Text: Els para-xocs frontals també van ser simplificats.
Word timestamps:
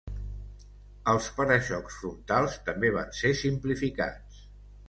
Els 1.11 1.27
para-xocs 1.35 1.99
frontals 2.05 2.57
també 2.71 2.91
van 2.99 3.15
ser 3.23 3.35
simplificats. 3.43 4.43